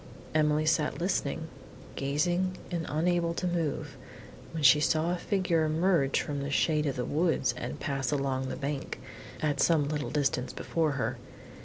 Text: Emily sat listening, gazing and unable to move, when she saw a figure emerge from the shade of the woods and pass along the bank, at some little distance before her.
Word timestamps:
Emily 0.33 0.65
sat 0.65 0.99
listening, 0.99 1.47
gazing 1.95 2.57
and 2.71 2.87
unable 2.89 3.35
to 3.35 3.45
move, 3.47 3.97
when 4.51 4.63
she 4.63 4.79
saw 4.79 5.13
a 5.13 5.15
figure 5.15 5.63
emerge 5.63 6.19
from 6.21 6.41
the 6.41 6.49
shade 6.49 6.87
of 6.87 6.95
the 6.95 7.05
woods 7.05 7.53
and 7.55 7.79
pass 7.79 8.11
along 8.11 8.47
the 8.49 8.55
bank, 8.55 8.99
at 9.43 9.59
some 9.59 9.87
little 9.89 10.09
distance 10.09 10.53
before 10.53 10.93
her. 10.93 11.17